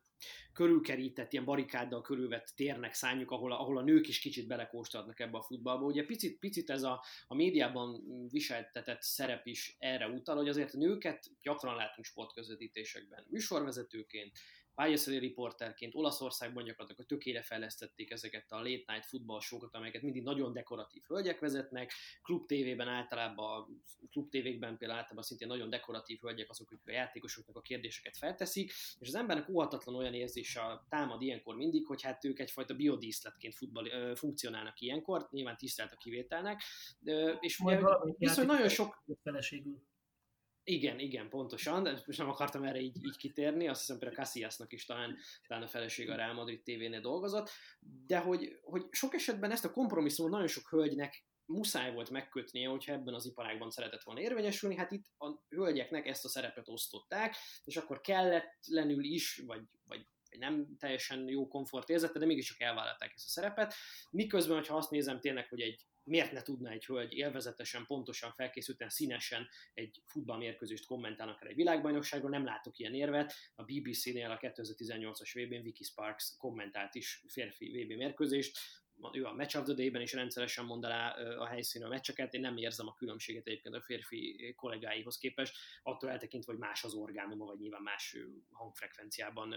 [0.53, 5.39] körülkerített, ilyen barikáddal körülvett térnek szánjuk, ahol a, ahol a nők is kicsit belekóstolnak ebbe
[5.39, 5.85] a futballba.
[5.85, 10.79] Ugye picit, picit ez a, a médiában viseltetett szerep is erre utal, hogy azért a
[10.79, 14.39] nőket gyakran látunk sportközvetítésekben, műsorvezetőként,
[14.75, 20.53] pályaszeli riporterként Olaszországban gyakorlatilag tökére fejlesztették ezeket a late night futball showokat, amelyeket mindig nagyon
[20.53, 26.71] dekoratív hölgyek vezetnek, klub tévében általában, klub tévékben például általában szintén nagyon dekoratív hölgyek azok,
[26.71, 31.87] akik a játékosoknak a kérdéseket felteszik, és az embernek óhatatlan olyan érzése támad ilyenkor mindig,
[31.87, 36.63] hogy hát ők egyfajta biodíszletként futball, ö, funkcionálnak ilyenkor, nyilván tisztelt a kivételnek,
[37.05, 37.81] ö, és ugye
[38.19, 39.03] viszont nagyon sok...
[39.23, 39.83] Feleségül.
[40.67, 44.73] Igen, igen, pontosan, de most nem akartam erre így, így kitérni, azt hiszem például Casillasnak
[44.73, 47.51] is talán, talán a feleség a Real Madrid tévénél dolgozott,
[48.07, 52.93] de hogy, hogy sok esetben ezt a kompromisszumot nagyon sok hölgynek muszáj volt megkötnie, hogyha
[52.93, 57.77] ebben az iparágban szeretett volna érvényesülni, hát itt a hölgyeknek ezt a szerepet osztották, és
[57.77, 60.07] akkor kellett lenül is, vagy, vagy
[60.39, 63.75] nem teljesen jó komfort érzette, de mégiscsak elvállalták ezt a szerepet.
[64.11, 68.89] Miközben, hogyha azt nézem tényleg, hogy egy miért ne tudna egy hölgy élvezetesen, pontosan felkészülten,
[68.89, 73.35] színesen egy futballmérkőzést kommentálnak el egy világbajnokságról, nem látok ilyen érvet.
[73.55, 78.59] A BBC-nél a 2018-as VB-n Vicky Sparks kommentált is férfi VB mérkőzést,
[79.13, 82.41] ő a Match of the Day-ben is rendszeresen mond el a helyszínű a meccseket, én
[82.41, 87.45] nem érzem a különbséget egyébként a férfi kollégáihoz képest, attól eltekintve, hogy más az orgánuma,
[87.45, 88.17] vagy nyilván más
[88.53, 89.55] hangfrekvenciában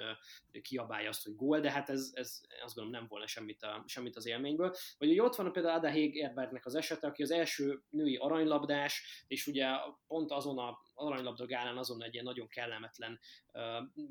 [0.62, 4.16] kiabálja azt, hogy gól, de hát ez, ez azt gondolom nem volna semmit, a, semmit
[4.16, 4.76] az élményből.
[4.98, 9.48] Vagy ugye ott van például Ada Hegerbergnek az esete, aki az első női aranylabdás, és
[9.48, 9.68] ugye
[10.08, 13.20] pont azon a aranylabda gálán azon egy ilyen nagyon kellemetlen
[13.54, 13.62] uh,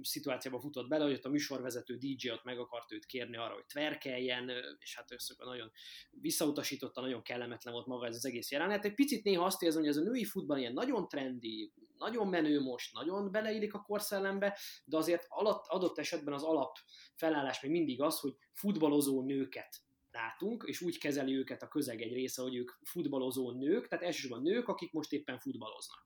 [0.03, 3.67] szituációba futott bele, hogy ott a műsorvezető DJ ott meg akart őt kérni arra, hogy
[3.67, 5.71] tverkeljen, és hát összök nagyon
[6.11, 8.85] visszautasította, nagyon kellemetlen volt maga ez az egész jelenet.
[8.85, 12.61] Egy picit néha azt érzem, hogy ez a női futball ilyen nagyon trendi, nagyon menő
[12.61, 16.77] most, nagyon beleillik a korszellembe, de azért alatt, adott esetben az alap
[17.15, 22.13] felállás még mindig az, hogy futballozó nőket látunk, és úgy kezeli őket a közeg egy
[22.13, 26.03] része, hogy ők futballozó nők, tehát elsősorban nők, akik most éppen futballoznak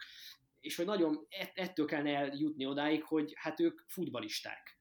[0.61, 4.79] és hogy nagyon ettől kellene eljutni odáig, hogy hát ők futbalisták.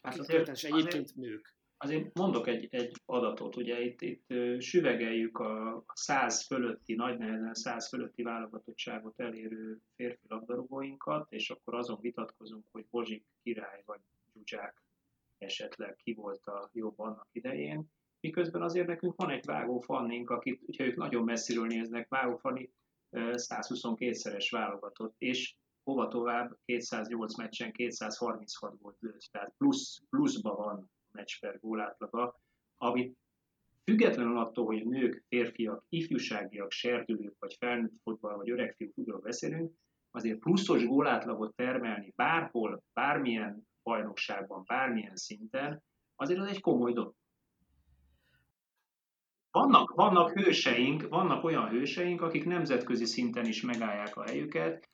[0.00, 1.54] Hát azért, egyébként azért, nők.
[1.78, 4.26] Azért mondok egy, egy adatot, ugye itt, itt
[4.60, 11.98] süvegeljük a száz fölötti, nagy nehezen száz fölötti válogatottságot elérő férfi labdarúgóinkat, és akkor azon
[12.00, 14.00] vitatkozunk, hogy Bozsik király vagy
[14.32, 14.82] Zsuzsák
[15.38, 20.62] esetleg ki volt a jobb annak idején, miközben azért nekünk van egy vágó fannink, akit,
[20.64, 22.70] hogyha ők nagyon messziről néznek, vágó fanni
[23.12, 30.88] 122-szeres válogatott, és hova tovább 208 meccsen 236 volt lőtt, tehát plusz, pluszba van a
[31.12, 32.40] meccs per gól átlaga,
[32.76, 33.16] amit
[33.90, 39.72] Függetlenül attól, hogy nők, férfiak, ifjúságiak, serdülők, vagy felnőtt fotball, vagy öreg fiúkról beszélünk,
[40.10, 45.82] azért pluszos gólátlagot termelni bárhol, bármilyen bajnokságban, bármilyen szinten,
[46.16, 47.14] azért az egy komoly dolog.
[49.56, 54.88] Vannak, vannak hőseink, vannak olyan hőseink, akik nemzetközi szinten is megállják a helyüket.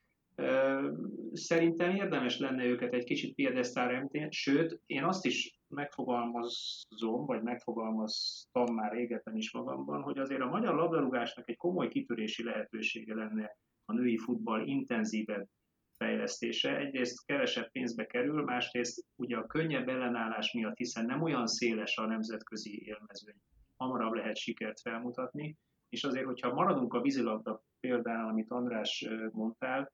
[1.32, 8.74] Szerintem érdemes lenne őket egy kicsit piedesztára említeni, sőt, én azt is megfogalmazom, vagy megfogalmaztam
[8.74, 13.92] már régebben is magamban, hogy azért a magyar labdarúgásnak egy komoly kitörési lehetősége lenne a
[13.92, 15.48] női futball intenzívebb
[15.96, 16.76] fejlesztése.
[16.76, 22.06] Egyrészt kevesebb pénzbe kerül, másrészt ugye a könnyebb ellenállás miatt, hiszen nem olyan széles a
[22.06, 23.40] nemzetközi élmezőny,
[23.82, 25.56] hamarabb lehet sikert felmutatni,
[25.88, 29.92] és azért, hogyha maradunk a vízilabda példánál, amit András mondtál,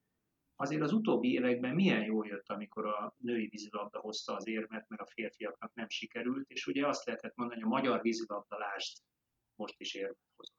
[0.57, 5.03] azért az utóbbi években milyen jól jött, amikor a női vízilabda hozta az érmet, mert
[5.03, 8.97] a férfiaknak nem sikerült, és ugye azt lehetett mondani, hogy a magyar vízilabda lásd,
[9.55, 10.57] most is érmet hozott.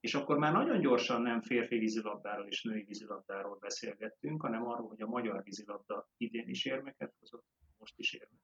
[0.00, 5.02] És akkor már nagyon gyorsan nem férfi vízilabdáról és női vízilabdáról beszélgettünk, hanem arról, hogy
[5.02, 7.44] a magyar vízilabda idén is érmeket hozott,
[7.78, 8.40] most is érmet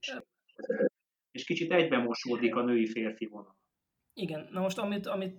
[0.00, 0.95] hozott.
[1.36, 3.56] És kicsit egyben mosódik a női-férfi vonal.
[4.12, 5.36] Igen, na most amit, amit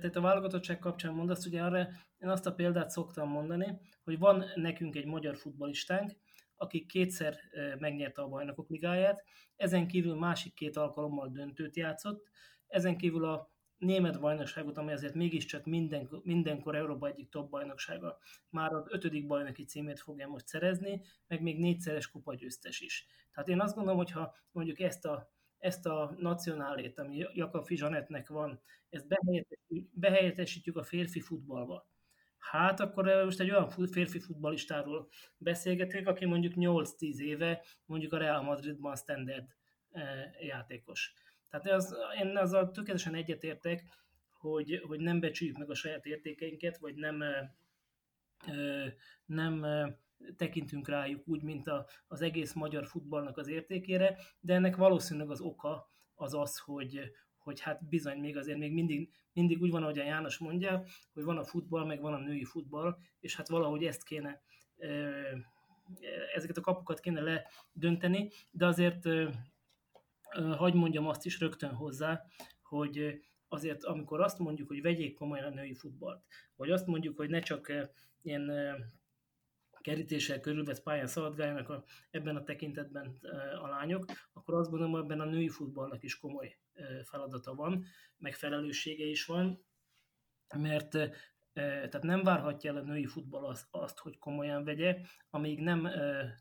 [0.00, 1.88] tehát a válogatottság kapcsán mondasz, ugye arra
[2.18, 6.12] én azt a példát szoktam mondani, hogy van nekünk egy magyar futbalistánk,
[6.56, 7.36] aki kétszer
[7.78, 9.24] megnyerte a bajnokok ligáját,
[9.56, 12.28] ezen kívül másik két alkalommal döntőt játszott,
[12.66, 18.72] ezen kívül a német bajnokságot, ami azért mégiscsak minden, mindenkor Európa egyik top bajnoksága, már
[18.72, 23.06] az ötödik bajnoki címét fogja most szerezni, meg még négyszeres kupagyőztes is.
[23.32, 28.28] Tehát én azt gondolom, hogy ha mondjuk ezt a ezt a nacionálét, ami Jakab Fizsanetnek
[28.28, 29.06] van, ezt
[29.92, 31.88] behelyettesítjük a férfi futballba.
[32.38, 38.42] Hát akkor most egy olyan férfi futballistáról beszélgetünk, aki mondjuk 8-10 éve mondjuk a Real
[38.42, 39.46] Madridban standard
[40.40, 41.12] játékos.
[41.48, 43.84] Tehát az, én azzal tökéletesen egyetértek,
[44.30, 47.22] hogy, hogy nem becsüljük meg a saját értékeinket, vagy nem,
[49.24, 49.66] nem
[50.36, 55.40] tekintünk rájuk úgy, mint a, az egész magyar futballnak az értékére, de ennek valószínűleg az
[55.40, 57.00] oka az az, hogy,
[57.38, 61.24] hogy hát bizony még azért még mindig, mindig úgy van, ahogy a János mondja, hogy
[61.24, 64.42] van a futball, meg van a női futball, és hát valahogy ezt kéne,
[66.34, 69.08] ezeket a kapukat kéne ledönteni, de azért
[70.56, 72.24] hagy mondjam azt is rögtön hozzá,
[72.62, 76.24] hogy azért amikor azt mondjuk, hogy vegyék komolyan a női futballt,
[76.56, 77.72] vagy azt mondjuk, hogy ne csak
[78.22, 78.50] ilyen
[79.80, 83.18] kerítéssel körülvett pályán szaladgáljanak a, ebben a tekintetben
[83.62, 86.58] a lányok, akkor azt gondolom, hogy ebben a női futballnak is komoly
[87.04, 87.84] feladata van,
[88.16, 89.64] meg felelőssége is van,
[90.56, 90.90] mert
[91.52, 94.98] tehát nem várhatja el a női futball azt, azt, hogy komolyan vegye,
[95.30, 95.88] amíg nem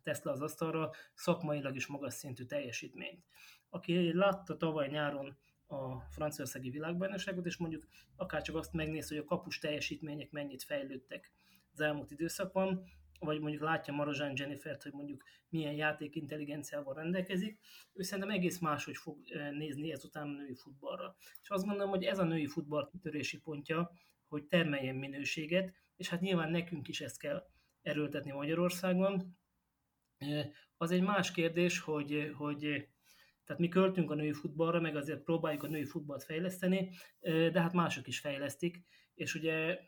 [0.03, 3.25] tesz le az asztalra szakmailag is magas szintű teljesítményt.
[3.69, 5.37] Aki látta tavaly nyáron
[5.67, 11.33] a franciaországi világbajnokságot, és mondjuk akár csak azt megnéz, hogy a kapus teljesítmények mennyit fejlődtek
[11.71, 12.83] az elmúlt időszakban,
[13.19, 17.59] vagy mondjuk látja Marozsán Jennifert, hogy mondjuk milyen játékintelligenciával rendelkezik,
[17.93, 21.15] ő szerintem egész máshogy fog eh, nézni ezután a női futballra.
[21.41, 23.91] És azt gondolom, hogy ez a női futball kitörési pontja,
[24.27, 27.47] hogy termeljen minőséget, és hát nyilván nekünk is ezt kell
[27.81, 29.37] erőltetni Magyarországon.
[30.17, 30.47] Eh,
[30.77, 32.87] az egy más kérdés, hogy, hogy
[33.43, 36.89] tehát mi költünk a női futballra, meg azért próbáljuk a női futballt fejleszteni,
[37.19, 39.79] eh, de hát mások is fejlesztik, és ugye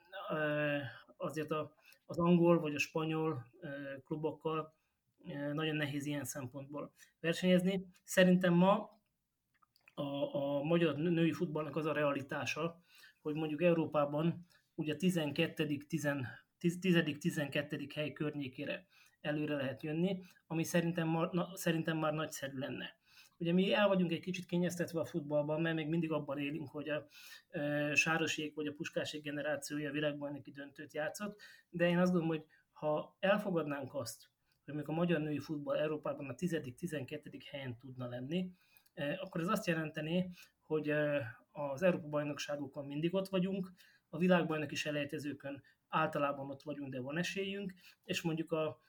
[1.18, 1.74] azért a
[2.12, 3.46] az angol vagy a spanyol
[4.06, 4.76] klubokkal
[5.54, 7.88] nagyon nehéz ilyen szempontból versenyezni.
[8.04, 9.00] Szerintem ma
[9.94, 12.82] a, a magyar női futballnak az a realitása,
[13.22, 14.46] hogy mondjuk Európában
[14.76, 15.78] ugye 12.
[16.58, 16.80] 10,
[17.20, 17.88] 12.
[17.94, 18.88] hely környékére
[19.22, 23.00] előre lehet jönni, ami szerintem, na, szerintem már nagyszerű lenne.
[23.42, 26.90] Ugye mi el vagyunk egy kicsit kényeztetve a futballban, mert még mindig abban élünk, hogy
[26.90, 27.08] a
[27.96, 33.18] Sárosék vagy a Puskásék generációja a világbajnoki döntőt játszott, de én azt gondolom, hogy ha
[33.20, 34.30] elfogadnánk azt,
[34.66, 37.42] hogy még a magyar női futball Európában a 10.-12.
[37.52, 38.52] helyen tudna lenni,
[39.20, 40.32] akkor ez azt jelenteni,
[40.66, 40.90] hogy
[41.52, 43.72] az Európa bajnokságokon mindig ott vagyunk,
[44.10, 47.74] a világbajnoki selejtezőkön általában ott vagyunk, de van esélyünk,
[48.04, 48.80] és mondjuk a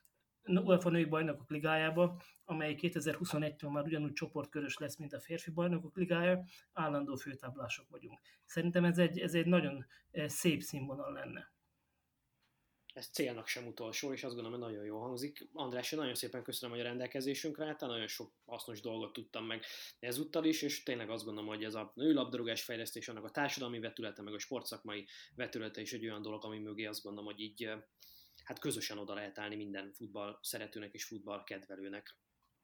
[0.44, 6.44] UEFA női bajnokok ligájába, amely 2021-től már ugyanúgy csoportkörös lesz, mint a férfi bajnokok ligája,
[6.72, 8.20] állandó főtáblások vagyunk.
[8.44, 11.52] Szerintem ez egy, ez egy nagyon eh, szép színvonal lenne.
[12.92, 15.48] Ez célnak sem utolsó, és azt gondolom, hogy nagyon jó hangzik.
[15.52, 19.64] András, én nagyon szépen köszönöm, hogy a rendelkezésünkre álltál, nagyon sok hasznos dolgot tudtam meg
[19.98, 24.22] ezúttal is, és tényleg azt gondolom, hogy ez a nőlabdarúgás fejlesztés, annak a társadalmi vetülete,
[24.22, 27.82] meg a sportszakmai vetülete is egy olyan dolog, ami mögé azt gondolom, hogy így eh,
[28.44, 32.16] hát közösen oda lehet állni minden futball szeretőnek és futball kedvelőnek.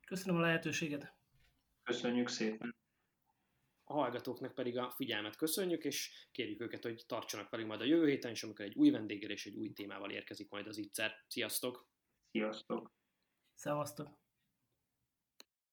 [0.07, 1.13] Köszönöm a lehetőséget.
[1.83, 2.77] Köszönjük szépen.
[3.85, 8.09] a hallgatóknak pedig a figyelmet köszönjük, és kérjük őket, hogy tartsanak velünk majd a jövő
[8.09, 11.25] héten is, amikor egy új vendéggel és egy új témával érkezik majd az Itzer.
[11.29, 11.89] Sziasztok!
[12.31, 12.93] Sziasztok!
[13.55, 14.28] Szevasztok!